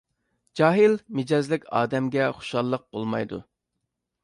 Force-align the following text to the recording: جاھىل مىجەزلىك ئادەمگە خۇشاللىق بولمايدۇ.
جاھىل 0.59 0.95
مىجەزلىك 1.19 1.69
ئادەمگە 1.81 2.31
خۇشاللىق 2.39 2.89
بولمايدۇ. 2.97 3.43